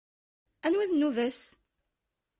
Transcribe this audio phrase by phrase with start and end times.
[0.65, 1.39] Anwa i d nnuba-s?